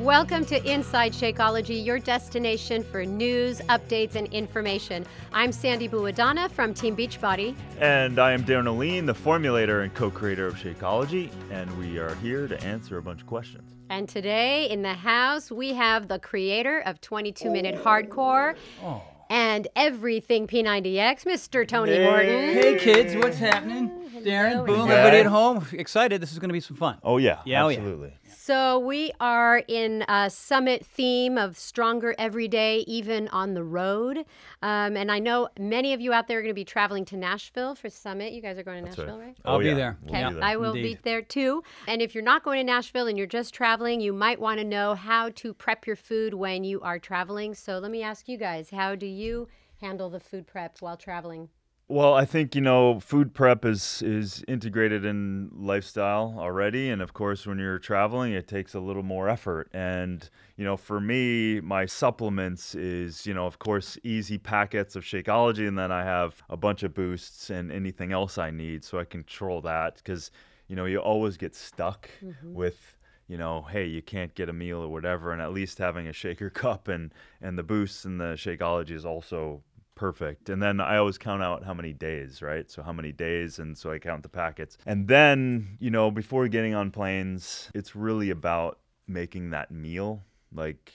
[0.00, 5.06] Welcome to Inside Shakeology, your destination for news, updates, and information.
[5.32, 7.56] I'm Sandy Buadana from Team Beachbody.
[7.80, 12.14] And I am Darin Olien, the formulator and co creator of Shakeology, and we are
[12.16, 13.72] here to answer a bunch of questions.
[13.88, 18.54] And today in the house, we have the creator of 22 Minute Hard Corps.
[18.82, 19.02] Oh.
[19.30, 21.66] And everything P90X, Mr.
[21.66, 22.04] Tony Hey.
[22.04, 22.28] Horton.
[22.28, 23.90] Hey kids, what's happening?
[24.26, 24.94] Darin, boom, Hey.
[24.96, 26.20] everybody at home, excited.
[26.20, 26.98] This is going to be some fun.
[27.04, 27.42] Oh, yeah.
[27.44, 27.76] Yeah, oh, yeah.
[27.78, 28.12] absolutely.
[28.36, 34.18] So, we are in a summit theme of stronger every day, even on the road.
[34.62, 37.16] Um, and I know many of you out there are going to be traveling to
[37.16, 38.32] Nashville for Summit.
[38.32, 39.36] You guys are going to That's Nashville, right?
[39.44, 39.74] I'll Oh, be yeah.
[39.74, 39.96] there.
[40.02, 40.44] We'll Okay, be there.
[40.44, 41.62] I will be there too.
[41.86, 44.64] And if you're not going to Nashville and you're just traveling, you might want to
[44.64, 47.54] know how to prep your food when you are traveling.
[47.54, 49.46] So let me ask you guys, how do you
[49.80, 51.48] handle the food prep while traveling?
[51.88, 57.12] Well, I think you know, food prep is is integrated in lifestyle already, and of
[57.12, 59.68] course, when you're traveling, it takes a little more effort.
[59.72, 65.04] And you know, for me, my supplements is you know, of course, easy packets of
[65.04, 68.98] Shakeology, and then I have a bunch of boosts and anything else I need, so
[68.98, 70.32] I control that because
[70.66, 72.52] you know, you always get stuck mm-hmm.
[72.52, 72.96] with
[73.28, 76.12] you know, hey, you can't get a meal or whatever, and at least having a
[76.12, 79.62] shaker cup and and the boosts and the Shakeology is also
[79.96, 80.48] perfect.
[80.48, 82.70] And then I always count out how many days, right?
[82.70, 84.78] So how many days, and so I count the packets.
[84.86, 90.22] And then you know, before getting on planes, it's really about making that meal,
[90.54, 90.92] like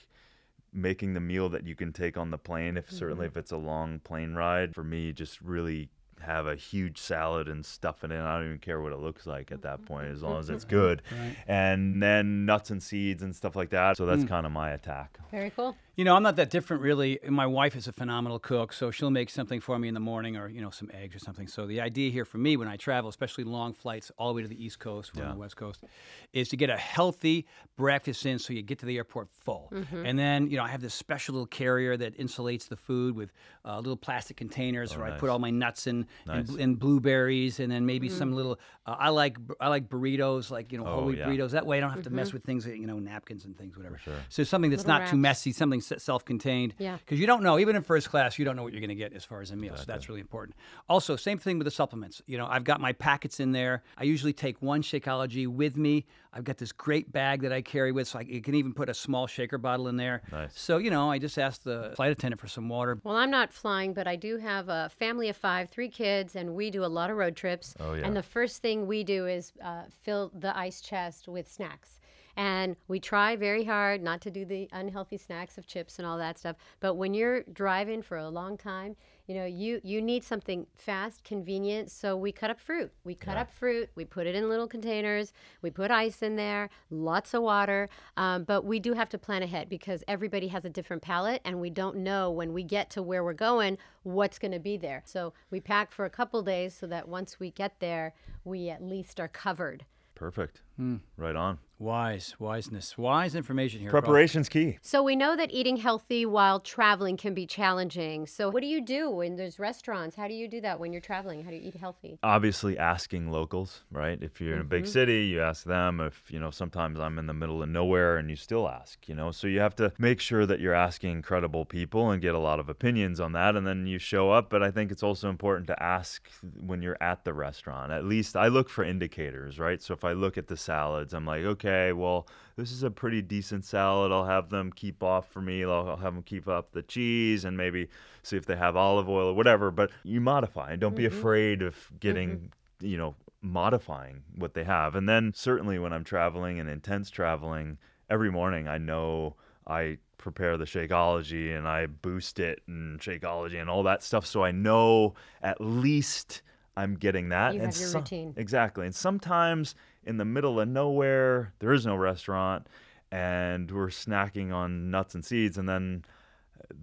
[0.71, 2.77] making the meal that you can take on the plane.
[2.77, 3.37] If certainly mm-hmm.
[3.37, 5.89] if it's a long plane ride, for me, just really
[6.21, 8.19] have a huge salad and stuff it in.
[8.19, 10.65] I don't even care what it looks like at that point, as long as it's
[10.65, 10.75] mm-hmm.
[10.75, 11.01] good.
[11.11, 11.35] Right.
[11.45, 13.97] And then nuts and seeds and stuff like that.
[13.97, 14.29] So that's mm.
[14.29, 15.17] kind of my attack.
[15.29, 15.75] Very cool.
[15.97, 17.19] You know, I'm not that different really.
[17.27, 20.37] My wife is a phenomenal cook, so she'll make something for me in the morning
[20.37, 21.47] or, you know, some eggs or something.
[21.49, 24.41] So the idea here for me when I travel, especially long flights all the way
[24.41, 25.33] to the East Coast, we're Yeah.
[25.33, 25.83] the West Coast,
[26.31, 29.67] is to get a healthy breakfast in so you get to the airport full.
[29.73, 30.05] Mm-hmm.
[30.05, 33.33] And then, you know, I have this special little carrier that insulates the food with
[33.65, 36.57] uh, little plastic containers where I put all my nuts in and, Nice.
[36.57, 38.17] and blueberries and then maybe Mm-hmm.
[38.17, 41.27] some little uh, I like I like burritos like, you know, whole Oh, wheat yeah.
[41.27, 41.51] burritos.
[41.51, 42.15] That way I don't have to Mm-hmm.
[42.15, 43.97] mess with things, you know, napkins and things whatever.
[43.97, 44.13] sure.
[44.29, 46.73] So something that's Little not too messy, something s- self-contained.
[46.77, 46.97] Yeah.
[46.97, 48.95] Because you don't know, even in first class, you don't know what you're going to
[48.95, 49.75] get as far as a meal.
[49.75, 50.55] So that's really important.
[50.89, 52.21] Also, same thing with the supplements.
[52.27, 53.83] You know, I've got my packets in there.
[53.97, 56.05] I usually take one Shakeology with me.
[56.33, 58.87] I've got this great bag that I carry with, so I you can even put
[58.87, 60.21] a small shaker bottle in there.
[60.31, 60.57] Nice.
[60.57, 62.97] So you know, I just asked the flight attendant for some water.
[63.03, 66.55] Well, I'm not flying, but I do have a family of five, three kids, and
[66.55, 67.75] we do a lot of road trips.
[67.81, 68.05] Oh, yeah.
[68.05, 71.99] And the first thing we do is uh, fill the ice chest with snacks.
[72.37, 76.17] And we try very hard not to do the unhealthy snacks of chips and all
[76.17, 76.55] that stuff.
[76.79, 78.95] But when you're driving for a long time,
[79.27, 81.89] you know, you, you need something fast, convenient.
[81.89, 82.91] So we cut up fruit.
[83.05, 83.89] We cut up fruit.
[83.95, 85.31] We put it in little containers.
[85.61, 87.87] We put ice in there, lots of water.
[88.17, 91.61] Um, but we do have to plan ahead because everybody has a different palate and
[91.61, 95.03] we don't know when we get to where we're going what's going to be there.
[95.05, 98.83] So we pack for a couple days so that once we get there, we at
[98.83, 99.85] least are covered.
[100.15, 100.61] Perfect.
[100.77, 100.97] Hmm.
[101.17, 101.59] Right on.
[101.79, 103.89] Wise, wiseness, wise information here.
[103.89, 104.77] Preparation's key.
[104.83, 108.27] So we know that eating healthy while traveling can be challenging.
[108.27, 110.15] So what do you do when there's restaurants?
[110.15, 111.43] How do you do that when you're traveling?
[111.43, 112.19] How do you eat healthy?
[112.21, 114.19] Obviously, asking locals, right?
[114.21, 114.91] If you're in a big Mm-hmm.
[114.91, 115.99] city, you ask them.
[116.01, 119.15] If, you know, sometimes I'm in the middle of nowhere and you still ask, you
[119.15, 119.31] know?
[119.31, 122.59] So you have to make sure that you're asking credible people and get a lot
[122.59, 123.55] of opinions on that.
[123.55, 124.51] And then you show up.
[124.51, 127.91] But I think it's also important to ask when you're at the restaurant.
[127.91, 129.81] At least I look for indicators, right?
[129.81, 133.21] So if I look at the salads, I'm like, okay, well, this is a pretty
[133.21, 134.11] decent salad.
[134.11, 135.63] I'll have them keep off for me.
[135.63, 137.89] I'll, I'll have them keep up the cheese and maybe
[138.23, 139.71] see if they have olive oil or whatever.
[139.71, 141.17] But you modify and don't be mm-hmm.
[141.17, 142.85] afraid of getting, mm-hmm.
[142.85, 144.95] you know, modifying what they have.
[144.95, 147.77] And then certainly when I'm traveling and intense traveling,
[148.09, 149.35] every morning I know
[149.67, 154.25] I prepare the Shakeology and I boost it and Shakeology and all that stuff.
[154.25, 156.43] So I know at least
[156.77, 157.53] I'm getting that.
[157.53, 158.33] You and have your some- routine.
[158.37, 158.85] Exactly.
[158.85, 159.75] And sometimes
[160.05, 162.67] in the middle of nowhere, there is no restaurant
[163.11, 165.57] and we're snacking on nuts and seeds.
[165.57, 166.03] And then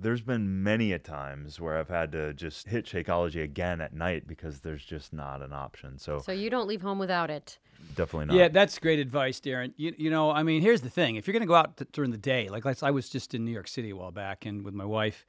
[0.00, 4.26] there's been many a times where I've had to just hit Shakeology again at night
[4.26, 5.98] because there's just not an option.
[5.98, 7.58] So, So you don't leave home without it.
[7.94, 8.36] definitely not.
[8.36, 9.72] Yeah, that's great advice, Darin.
[9.76, 11.86] You, you know, I mean, here's the thing: if you're going to go out t-
[11.92, 14.44] during the day, like let's, I was just in New York City a while back,
[14.44, 15.26] and with my wife,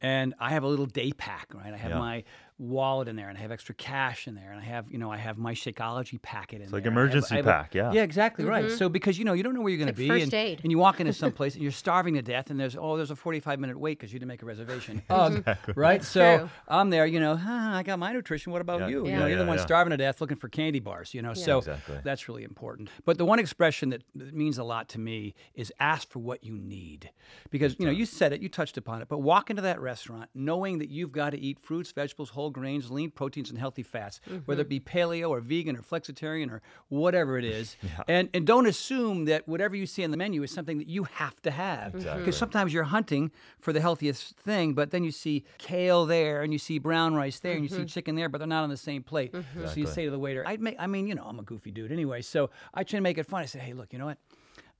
[0.00, 1.74] and I have a little day pack, right?
[1.74, 1.98] I have Yeah.
[1.98, 2.24] my
[2.58, 5.10] wallet in there, and I have extra cash in there, and I have, you know,
[5.10, 6.64] I have my Shakeology packet in there.
[6.66, 6.90] It's like there.
[6.92, 7.92] I have- emergency I have a- pack, yeah.
[7.92, 8.70] Yeah, exactly right.
[8.70, 10.14] So because you know you don't know where you're going to Mm-hmm.
[10.14, 10.60] be, first and, aid.
[10.62, 13.10] and you walk into some place and you're starving to death, and there's oh there's
[13.10, 15.02] a 45 minute wait because you didn't make a reservation.
[15.10, 15.44] Um,
[15.74, 16.02] Right.
[16.04, 16.50] So True.
[16.68, 17.06] I'm there.
[17.06, 18.52] You know, huh, I got my nutrition.
[18.52, 18.88] What about Yeah.
[18.88, 19.04] you?
[19.04, 19.18] You Yeah.
[19.20, 19.64] know, you're the one yeah.
[19.64, 21.14] starving to death looking for candy bars.
[21.14, 21.98] You know, so Exactly.
[22.04, 22.90] that's really important.
[23.04, 26.44] But the one expression that, that means a lot to me is ask for what
[26.44, 27.10] you need,
[27.50, 29.08] because you know you said it, you touched upon it.
[29.08, 32.90] But walk into that restaurant knowing that you've got to eat fruits, vegetables, whole grains,
[32.90, 34.66] lean proteins, and healthy fats, whether mm-hmm.
[34.66, 37.76] it be paleo or vegan or flexitarian or whatever it is.
[38.06, 41.04] And and don't assume that whatever you see on the menu is something that you
[41.04, 42.22] have to have, Exactly.
[42.22, 46.52] because sometimes you're hunting for the healthiest thing, but then you see kale there and
[46.52, 47.86] you see brown rice there and you see mm-hmm.
[47.86, 49.32] chicken there, but they're not on the same plate.
[49.32, 49.86] So you mm-hmm.
[49.86, 52.22] say to the waiter, I make, I mean, you know, I'm a goofy dude anyway,
[52.22, 53.42] so I try to make it fun.
[53.42, 54.18] I say, hey, look, you know what?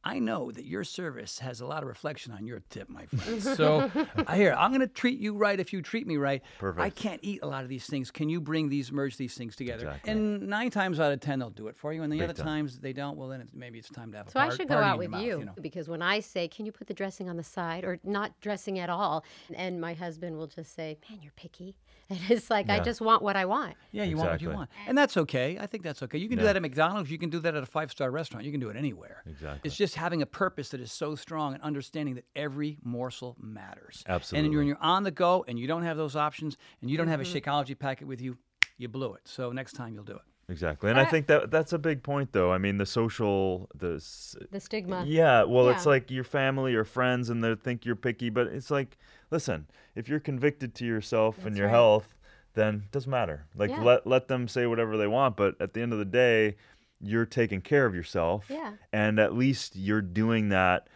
[0.04, 3.42] I know that your service has a lot of reflection on your tip, my friend.
[3.58, 6.42] So uh, I hear I'm going to treat you right if you treat me right.
[6.58, 6.82] Perfect.
[6.82, 8.10] I can't eat a lot of these things.
[8.10, 9.86] Can you bring these, merge these things together?
[9.86, 10.12] Exactly.
[10.12, 12.02] And nine times out of ten, they'll do it for you.
[12.02, 12.46] And the Big other time.
[12.46, 13.16] times they don't.
[13.16, 15.10] Well, then it's, maybe it's time to have a So I should go out with
[15.10, 15.54] your you, you know?
[15.60, 18.78] because when I say, "Can you put the dressing on the side?" or not dressing
[18.78, 19.24] at all,
[19.54, 21.74] and my husband will just say, "Man, you're picky,"
[22.10, 23.74] and it's like I just want what I want.
[23.92, 24.70] Yeah, you want what you want.
[24.86, 25.58] And that's okay.
[25.60, 26.18] I think that's okay.
[26.18, 27.10] You can do that at McDonald's.
[27.10, 28.44] You can do that at a five star restaurant.
[28.44, 29.22] You can do it anywhere.
[29.26, 29.60] Exactly.
[29.64, 34.04] It's just having a purpose that is so strong and understanding that every morsel matters.
[34.06, 34.50] Absolutely.
[34.50, 37.08] you're, when you're on the go and you don't have those options and you don't
[37.08, 37.50] have a Mm-hmm.
[37.50, 38.38] Shakeology packet with you,
[38.76, 39.22] you blew it.
[39.24, 40.22] So next time you'll do it.
[40.50, 40.88] Exactly.
[40.88, 42.50] And I think that that's a big point though.
[42.50, 44.02] I mean, the social the
[44.50, 45.04] The stigma.
[45.06, 48.70] Yeah, well, it's like your family or friends and they think you're picky, but it's
[48.70, 48.96] like
[49.30, 51.72] listen, if you're convicted to yourself and your right.
[51.74, 52.14] health,
[52.54, 53.44] then it doesn't matter.
[53.54, 53.82] Like Yeah.
[53.82, 56.56] let let them say whatever they want, but at the end of the day,
[57.00, 58.46] you're taking care of yourself.
[58.48, 58.72] Yeah.
[58.92, 60.88] And at least you're doing that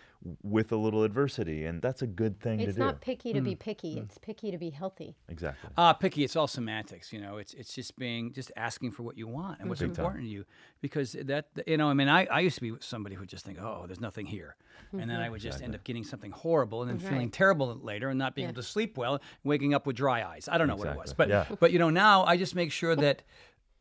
[0.44, 2.84] with a little adversity, and that's a good thing It's to do.
[2.84, 3.98] It's not picky to Mm, be picky.
[3.98, 5.16] It's picky to be healthy.
[5.28, 5.68] exactly.
[5.76, 6.22] Ah, picky.
[6.22, 7.12] It's all semantics.
[7.12, 9.88] You know, it's it's just being just asking for what you want and what's Big
[9.94, 10.04] time.
[10.04, 10.44] important to you.
[10.80, 13.44] Because that you know, I mean, I, I used to be somebody who would just
[13.44, 14.54] think, oh, there's nothing here,
[14.92, 18.08] and then I would just end up getting something horrible and then feeling terrible later
[18.08, 18.50] and not being Yeah.
[18.52, 20.48] able to sleep well, waking up with dry eyes.
[20.48, 21.46] I don't know what it was, but Yeah.
[21.58, 23.22] but you know, now I just make sure that.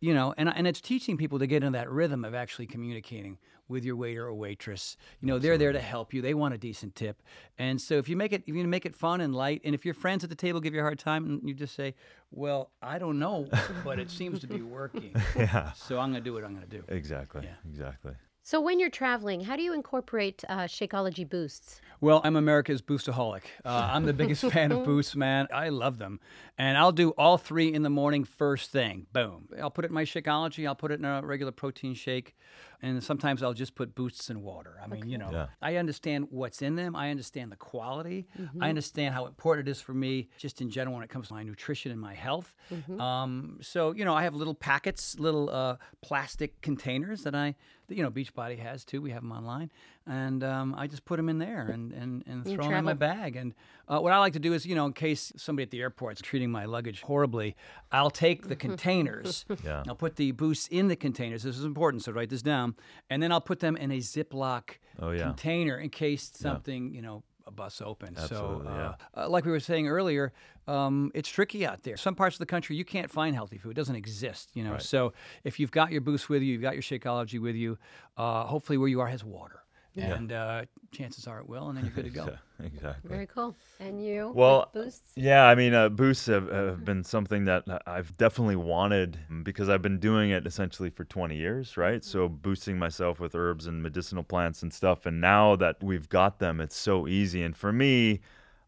[0.04, 3.38] You know, and and it's teaching people to get into that rhythm of actually communicating
[3.68, 4.98] with your waiter or waitress.
[5.22, 6.22] You know, they're there to help you.
[6.24, 7.22] They want a decent tip,
[7.60, 9.86] and so if you make it, if you make it fun and light, and if
[9.86, 11.94] your friends at the table give you a hard time, and you just say,
[12.32, 13.48] "Well, I don't know,
[13.84, 15.72] but it seems to be working, Yeah.
[15.74, 17.44] so I'm going to do what I'm going to do." Exactly.
[17.44, 17.54] Yeah.
[17.70, 18.14] Exactly.
[18.44, 21.80] So when you're traveling, how do you incorporate uh, Shakeology boosts?
[22.02, 23.44] Well, I'm America's boostaholic.
[23.64, 25.48] Uh, I'm the biggest fan of boosts, man.
[25.54, 26.20] I love them.
[26.58, 29.06] And I'll do all three in the morning first thing.
[29.14, 29.50] Boom.
[29.62, 30.66] I'll put it in my Shakeology.
[30.66, 32.36] I'll put it in a regular protein shake.
[32.84, 34.80] And sometimes I'll just put boosts in water.
[34.84, 35.48] I mean, you know, Yeah.
[35.62, 36.96] I understand what's in them.
[36.96, 38.28] I understand the quality.
[38.40, 38.64] Mm-hmm.
[38.64, 41.34] I understand how important it is for me, just in general, when it comes to
[41.36, 42.56] my nutrition and my health.
[42.74, 43.00] Mm-hmm.
[43.00, 47.56] Um, so, you know, I have little packets, little uh, plastic containers that I,
[47.88, 49.02] that, you know, Beachbody has too.
[49.02, 49.72] We have them online.
[50.08, 52.94] And um, I just put them in there and, and, and throw them in my
[52.96, 53.36] bag.
[53.36, 53.54] And
[53.88, 56.22] uh, what I like to do is, you know, in case somebody at the airport's
[56.22, 57.56] treating my luggage horribly,
[57.92, 59.46] I'll take the containers.
[59.64, 59.84] Yeah.
[59.88, 61.44] I'll put the boosts in the containers.
[61.44, 62.71] This is important, so write this down.
[63.10, 64.64] And then I'll put them in a Ziploc
[65.00, 65.24] Oh, yeah.
[65.24, 68.16] container in case something, you know, a bus open.
[68.18, 68.94] Absolutely, so, yeah.
[69.16, 70.32] uh, uh, like we were saying earlier,
[70.68, 71.98] um, it's tricky out there.
[71.98, 74.52] Some parts of the country you can't find healthy food; it doesn't exist.
[74.54, 75.14] You know, so
[75.44, 77.78] if you've got your boost with you, you've got your Shakeology with you.
[78.16, 79.64] Uh, hopefully, where you are has water,
[79.98, 82.26] and uh, chances are it will, and then you're good to go.
[82.62, 83.10] Yeah, exactly.
[83.10, 83.58] Very cool.
[83.80, 84.32] And you?
[84.36, 85.12] Well, boosts?
[85.16, 89.82] Yeah, I mean, uh, boosts have, have been something that I've definitely wanted because I've
[89.82, 92.04] been doing it essentially for 20 years, right?
[92.04, 95.08] So boosting myself with herbs and medicinal plants and stuff.
[95.08, 97.42] And now that we've got them, it's so easy.
[97.42, 98.22] And for me,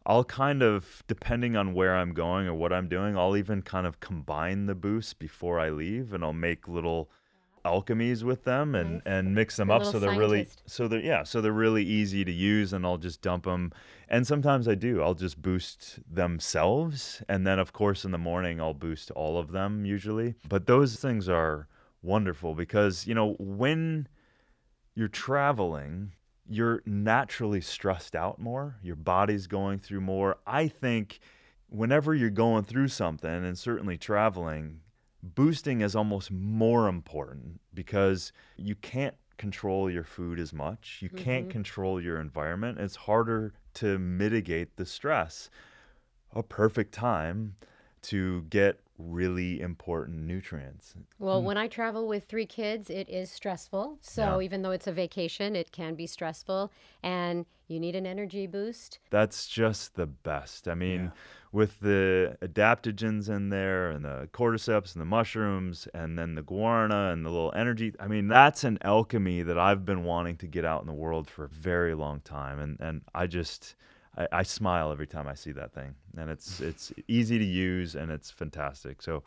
[0.06, 3.86] I'll kind of, depending on where I'm going or what I'm doing, I'll even kind
[3.86, 7.10] of combine the boosts before I leave and I'll make little
[7.64, 11.22] alchemies with them and, and mix them You're up so they're really so they're yeah
[11.22, 13.72] so they're really easy to use and i'll just dump them
[14.08, 18.60] and sometimes i do i'll just boost themselves and then of course in the morning
[18.60, 20.34] i'll boost all of them usually.
[20.48, 21.68] But those things are
[22.02, 24.08] wonderful because you know when
[24.94, 26.12] you're traveling
[26.46, 30.36] you're naturally stressed out more your body's going through more.
[30.46, 31.20] I think
[31.68, 34.80] whenever you're going through something and certainly traveling
[35.24, 40.98] boosting is almost more important because you can't control your food as much.
[41.00, 41.52] You can't mm-hmm.
[41.52, 42.78] control your environment.
[42.78, 45.50] It's harder to mitigate the stress.
[46.34, 47.56] A perfect time
[48.02, 50.94] to get really important nutrients.
[51.18, 51.46] Well, hmm.
[51.46, 53.98] when I travel with three kids, it is stressful.
[54.00, 54.44] So Yeah.
[54.44, 56.70] even though it's a vacation, it can be stressful
[57.02, 58.98] and you need an energy boost.
[59.10, 60.68] That's just the best.
[60.68, 61.12] I mean,
[61.50, 67.12] with the adaptogens in there and the cordyceps and the mushrooms and then the guarana
[67.12, 67.94] and the little energy.
[67.98, 71.30] I mean, that's an alchemy that I've been wanting to get out in the world
[71.30, 72.58] for a very long time.
[72.58, 73.76] And and I just
[74.16, 75.94] I, I smile every time I see that thing.
[76.16, 79.02] And it's it's easy to use and it's fantastic.
[79.02, 79.22] So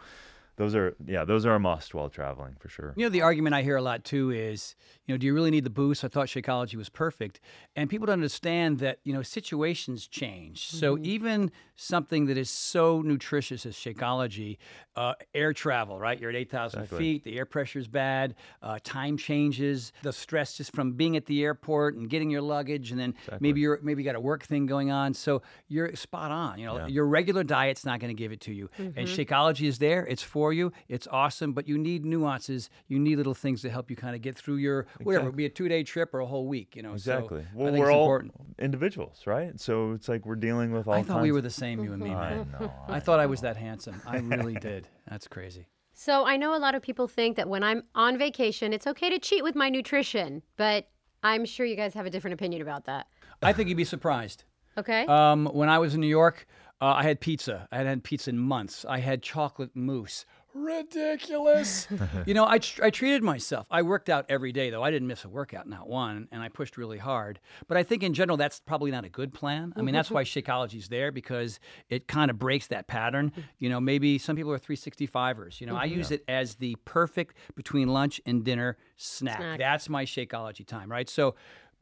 [0.58, 2.94] those are yeah, those are a must while traveling for sure.
[2.96, 4.76] You know, the argument I hear a lot too is,
[5.06, 6.04] you know, do you really need the boost?
[6.04, 7.40] I thought Shakeology was perfect.
[7.76, 10.68] And people don't understand that, you know, situations change.
[10.70, 11.06] So mm-hmm.
[11.06, 14.58] even something that is so nutritious as Shakeology,
[14.96, 16.20] uh, air travel, right?
[16.20, 16.98] You're at 8,000 Exactly.
[16.98, 21.44] feet, the air pressure's bad, uh, time changes, the stress just from being at the
[21.44, 24.66] airport and getting your luggage, and then maybe you're maybe you got a work thing
[24.66, 25.14] going on.
[25.14, 26.60] So you're spot on.
[26.60, 28.70] You know, your regular diet's not going to give it to you.
[28.78, 30.06] And Shakeology is there.
[30.08, 30.72] It's for you.
[30.90, 32.70] It's awesome, but you need nuances.
[32.88, 35.50] You need little things to help you kind of get through your whatever, be a
[35.50, 36.76] two day trip or a whole week.
[36.76, 37.44] You know, Exactly.
[37.44, 38.34] So well, I think we're it's all important.
[38.58, 39.60] individuals, right?
[39.60, 42.02] So it's like we're dealing with all I thought we were the same, you and
[42.02, 42.56] me, I man.
[42.60, 42.74] know.
[42.88, 44.02] I thought I was that handsome.
[44.06, 44.88] I really did.
[45.10, 45.68] That's crazy.
[45.94, 49.10] So I know a lot of people think that when I'm on vacation, it's okay
[49.10, 50.90] to cheat with my nutrition, but
[51.24, 53.08] I'm sure you guys have a different opinion about that.
[53.42, 54.44] I think you'd be surprised.
[54.78, 55.06] Okay?
[55.08, 56.46] Um, when I was in New York,
[56.82, 57.68] uh, I had pizza.
[57.72, 58.86] I hadn't had pizza in months.
[58.88, 60.26] I had chocolate mousse.
[60.54, 61.88] Ridiculous.
[62.26, 63.68] you know, I, tr- I treated myself.
[63.70, 64.84] I worked out every day, though.
[64.84, 67.40] I didn't miss a workout, not one, and I pushed really hard.
[67.68, 69.74] But I think in general, that's probably not a good plan.
[69.76, 70.52] I mean, that's why mm-hmm.
[70.52, 73.32] Shakeology's there because it kind of breaks that pattern.
[73.32, 73.42] Mm-hmm.
[73.60, 75.62] You know, maybe some people are 365ers.
[75.62, 75.98] You know, I mm-hmm.
[75.98, 79.38] use it as the perfect between lunch and dinner snack.
[79.38, 79.60] Snack.
[79.60, 81.10] That's my Shakeology time, right?
[81.10, 81.36] So,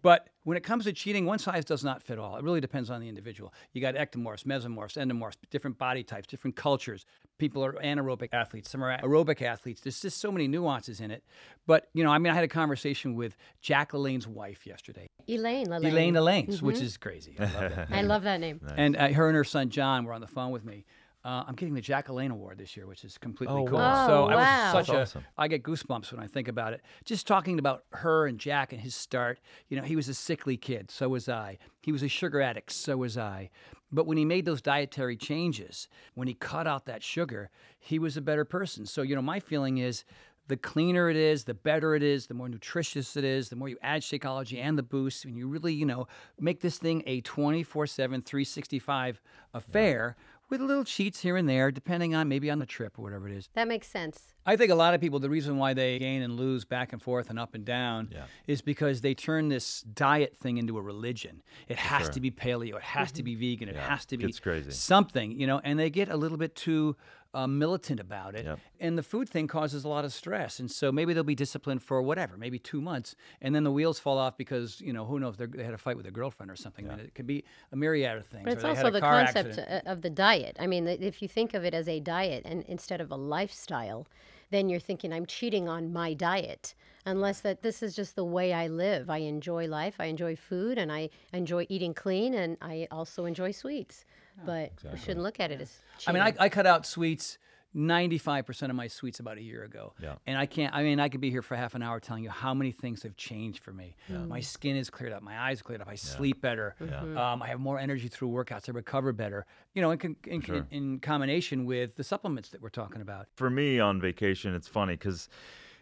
[0.05, 2.37] but when it comes to cheating, one size does not fit all.
[2.37, 3.51] It really depends on the individual.
[3.73, 7.07] You got ectomorphs, mesomorphs, endomorphs, different body types, different cultures.
[7.39, 9.81] People are anaerobic athletes, some are aerobic athletes.
[9.81, 11.23] There's just so many nuances in it.
[11.65, 15.71] But, you know, I mean, I had a conversation with Jack LaLanne's wife yesterday, Elaine,
[15.71, 15.91] Elaine.
[15.91, 17.35] Elaine LaLanne's, which is crazy.
[17.39, 17.87] I love that.
[17.91, 18.61] I love that name.
[18.77, 20.85] And uh, her and her son John were on the phone with me.
[21.25, 23.79] Uh, I'm getting the Jack LaLanne Award this year, which is completely Oh, cool.
[23.79, 24.05] wow.
[24.05, 24.41] So Oh, I wow.
[24.41, 25.23] was such That's a, awesome.
[25.39, 26.81] I get goosebumps when I think about it.
[27.03, 29.39] Just talking about her and Jack and his start.
[29.67, 31.57] You know, he was a sickly kid, so was I.
[31.81, 33.49] He was a sugar addict, so was I.
[33.91, 38.15] But when he made those dietary changes, when he cut out that sugar, he was
[38.17, 38.85] a better person.
[38.85, 40.03] So, you know, my feeling is
[40.47, 43.67] the cleaner it is, the better it is, the more nutritious it is, the more
[43.67, 46.07] you add Shakeology and the boost, and you really, you know,
[46.39, 49.21] make this thing a 24 7, 365
[49.55, 50.15] affair
[50.49, 53.35] with little cheats here and there, depending on maybe on the trip or whatever it
[53.35, 53.49] is.
[53.53, 54.33] That makes sense.
[54.45, 57.01] I think a lot of people, the reason why they gain and lose back and
[57.01, 58.25] forth and up and down Yeah.
[58.45, 61.41] is because they turn this diet thing into a religion.
[61.67, 64.25] It has to be paleo, it has to be vegan, it Yeah, has to be
[64.27, 64.69] gets crazy.
[64.71, 66.95] something, you know, and they get a little bit too
[67.33, 68.45] uh, militant about it.
[68.45, 68.59] Yep.
[68.79, 70.57] And the food thing causes a lot of stress.
[70.61, 73.99] And so maybe they'll be disciplined for whatever, maybe two months, and then the wheels
[73.99, 76.55] fall off because, you know, who knows, they're- had a fight with their girlfriend or
[76.55, 76.89] something.
[76.89, 78.45] I mean, it could be a myriad of things.
[78.45, 79.85] But it's or they had also the concept accident.
[79.85, 80.34] uh, of the diet.
[80.59, 84.07] I mean, if you think of it as a diet and instead of a lifestyle,
[84.51, 86.75] then you're thinking I'm cheating on my diet.
[87.05, 89.09] Unless that this is just the way I live.
[89.09, 89.95] I enjoy life.
[89.99, 94.05] I enjoy food, and I enjoy eating clean, and I also enjoy sweets.
[94.45, 95.79] But we shouldn't look at it as.
[96.07, 96.23] I mean.
[96.23, 97.37] I, I cut out sweets.
[97.75, 99.93] 95% of my sweets about a year ago.
[100.01, 100.15] Yeah.
[100.25, 102.29] And I can't, I mean, I could be here for half an hour telling you
[102.29, 103.95] how many things have changed for me.
[104.09, 105.21] My skin is cleared up.
[105.21, 105.87] My eyes cleared up.
[105.89, 106.75] I sleep better.
[107.17, 108.69] Um, I have more energy through workouts.
[108.69, 109.45] I recover better.
[109.73, 113.27] You know, in, con- in, in, in combination with the supplements that we're talking about.
[113.35, 115.27] for me on vacation, it's funny because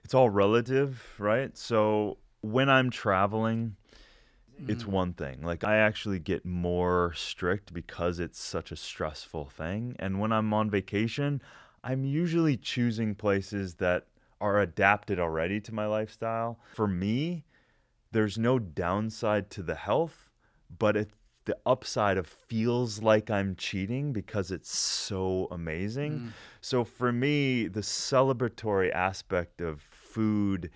[0.04, 1.56] it's all relative, right?
[1.58, 3.76] So when I'm traveling,
[4.68, 5.42] it's one thing.
[5.42, 9.96] Like I actually get more strict because it's such a stressful thing.
[10.00, 11.42] And when I'm on vacation,
[11.84, 14.06] I'm usually choosing places that
[14.40, 16.60] are adapted already to my lifestyle.
[16.74, 17.46] For me,
[18.12, 20.30] there's no downside to the health,
[20.78, 21.10] but it
[21.46, 26.20] the upside of feels like I'm cheating because it's so amazing.
[26.20, 26.30] Mm.
[26.62, 30.70] So for me, the celebratory aspect of food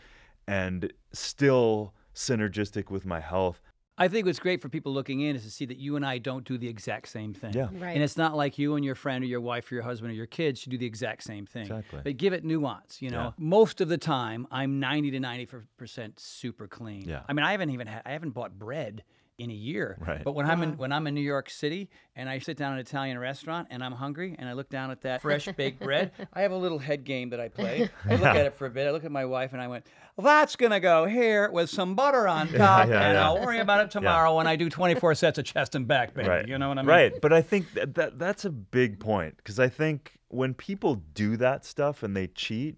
[0.46, 3.62] and still synergistic with my health.
[3.98, 6.20] I think what's great for people looking in is to see that you and I
[6.20, 7.54] don't do the exact same thing.
[7.54, 7.70] Yeah.
[7.74, 7.96] Right.
[7.96, 10.16] And it's not like you and your friend or your wife or your husband or
[10.16, 11.64] your kids should do the exact same thing.
[11.64, 12.02] Exactly.
[12.04, 13.24] But give it nuance, you know.
[13.24, 13.32] Yeah.
[13.38, 17.04] Most of the time, I'm 90 to 90% super clean.
[17.08, 17.22] Yeah.
[17.28, 19.04] I mean, I haven't even had, I haven't bought bread
[19.38, 19.98] in a year.
[20.00, 20.24] Right.
[20.24, 22.80] But when I'm in when I'm in New York City and I sit down in
[22.80, 26.12] an Italian restaurant and I'm hungry and I look down at that fresh baked bread,
[26.34, 27.90] I have a little head game that I play.
[28.06, 28.88] I look at it for a bit.
[28.88, 31.96] I look at my wife and I went, well, "That's gonna go here with some
[31.96, 33.26] butter on top, yeah, and yeah.
[33.26, 36.28] I'll worry about it tomorrow when I do 24 sets of chest and back, baby."
[36.30, 36.48] Right.
[36.48, 36.90] You know what I mean?
[36.90, 37.22] Right.
[37.22, 41.38] But I think that, that that's a big point because I think when people do
[41.38, 42.78] that stuff and they cheat,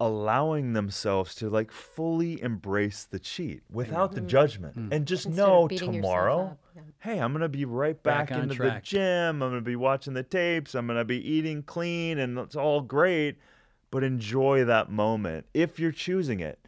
[0.00, 4.28] allowing themselves to like fully embrace the cheat without the mm-hmm.
[4.28, 4.92] judgment mm.
[4.94, 6.82] and just Instead of know beating yourself tomorrow, up, yeah.
[7.00, 8.82] hey, I'm gonna be right Back back, on into track.
[8.84, 9.42] the gym.
[9.42, 10.74] I'm gonna be watching the tapes.
[10.74, 13.36] I'm gonna be eating clean, and it's all great.
[13.90, 16.58] But enjoy that moment if you're choosing it.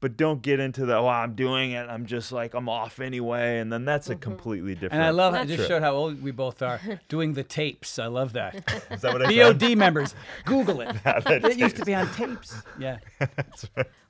[0.00, 1.86] But don't get into the oh I'm doing it.
[1.88, 4.20] I'm just like I'm off anyway, and then that's a mm-hmm.
[4.20, 4.94] completely different.
[4.94, 7.98] And I love it just showed how old we both are doing the tapes.
[7.98, 8.54] I love that.
[8.90, 9.58] Is that what I said?
[9.58, 10.14] BOD members,
[10.46, 10.96] Google it.
[11.04, 12.54] it used to be on tapes.
[12.78, 12.98] Yeah.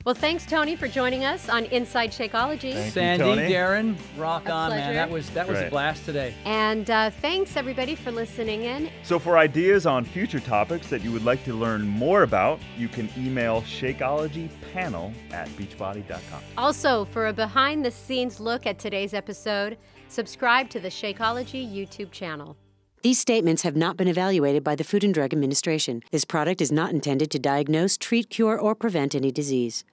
[0.05, 2.73] Well, thanks, Tony, for joining us on Inside Shakeology.
[2.73, 3.47] Thank you, Sandy, Tony.
[3.47, 4.95] Darin, rock A on, man.
[4.95, 6.33] That was that was a blast today.
[6.43, 8.89] And uh, thanks, everybody, for listening in.
[9.03, 12.87] So, for ideas on future topics that you would like to learn more about, you
[12.87, 16.41] can email Shakeologypanel at beachbody.com.
[16.57, 19.77] Also, for a behind the scenes look at today's episode,
[20.07, 22.57] subscribe to the Shakeology YouTube channel.
[23.03, 26.03] These statements have not been evaluated by the Food and Drug Administration.
[26.11, 29.83] This product is not intended to diagnose, treat, cure, or prevent any disease.